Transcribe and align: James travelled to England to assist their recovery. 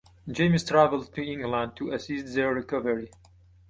James 0.27 0.63
travelled 0.63 1.13
to 1.13 1.21
England 1.21 1.75
to 1.75 1.91
assist 1.91 2.33
their 2.33 2.51
recovery. 2.55 3.11